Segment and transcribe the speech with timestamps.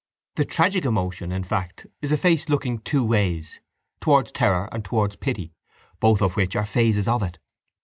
[0.33, 3.59] —The tragic emotion, in fact, is a face looking two ways,
[3.99, 5.53] towards terror and towards pity,
[5.99, 7.37] both of which are phases of it.